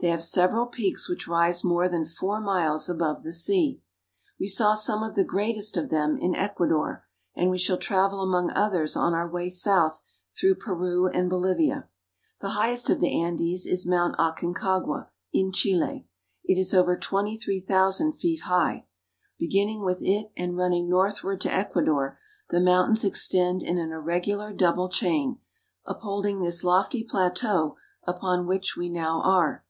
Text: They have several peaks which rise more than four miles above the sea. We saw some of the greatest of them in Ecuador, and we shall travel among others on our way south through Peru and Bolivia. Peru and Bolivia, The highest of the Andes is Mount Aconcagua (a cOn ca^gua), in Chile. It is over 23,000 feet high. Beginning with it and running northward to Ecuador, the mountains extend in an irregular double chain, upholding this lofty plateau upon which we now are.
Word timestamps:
They 0.00 0.08
have 0.08 0.22
several 0.22 0.66
peaks 0.66 1.08
which 1.08 1.28
rise 1.28 1.62
more 1.62 1.86
than 1.86 2.06
four 2.06 2.40
miles 2.40 2.88
above 2.88 3.22
the 3.22 3.34
sea. 3.34 3.82
We 4.38 4.46
saw 4.46 4.72
some 4.74 5.02
of 5.02 5.14
the 5.14 5.24
greatest 5.24 5.76
of 5.76 5.90
them 5.90 6.16
in 6.18 6.34
Ecuador, 6.34 7.04
and 7.34 7.50
we 7.50 7.58
shall 7.58 7.76
travel 7.76 8.22
among 8.22 8.50
others 8.50 8.96
on 8.96 9.12
our 9.12 9.28
way 9.28 9.50
south 9.50 10.02
through 10.34 10.54
Peru 10.56 11.06
and 11.08 11.28
Bolivia. 11.28 11.30
Peru 11.30 11.30
and 11.30 11.30
Bolivia, 11.30 11.88
The 12.54 12.60
highest 12.60 12.90
of 12.90 13.00
the 13.00 13.22
Andes 13.22 13.66
is 13.66 13.86
Mount 13.86 14.16
Aconcagua 14.18 14.30
(a 14.52 14.52
cOn 14.54 14.82
ca^gua), 14.92 15.06
in 15.34 15.52
Chile. 15.52 16.06
It 16.44 16.58
is 16.58 16.72
over 16.74 16.96
23,000 16.96 18.12
feet 18.12 18.42
high. 18.42 18.86
Beginning 19.38 19.82
with 19.84 20.02
it 20.02 20.30
and 20.34 20.56
running 20.56 20.88
northward 20.90 21.42
to 21.42 21.52
Ecuador, 21.52 22.18
the 22.50 22.60
mountains 22.60 23.04
extend 23.04 23.62
in 23.62 23.76
an 23.78 23.92
irregular 23.92 24.52
double 24.54 24.88
chain, 24.88 25.40
upholding 25.86 26.40
this 26.42 26.64
lofty 26.64 27.02
plateau 27.04 27.76
upon 28.04 28.46
which 28.46 28.76
we 28.76 28.88
now 28.90 29.20
are. 29.22 29.64